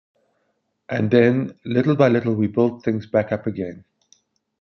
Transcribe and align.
And 0.89 1.11
then 1.11 1.59
little 1.63 1.95
by 1.95 2.07
little 2.07 2.33
we 2.33 2.47
built 2.47 2.83
things 2.83 3.05
back 3.05 3.31
up 3.31 3.45
again. 3.45 3.85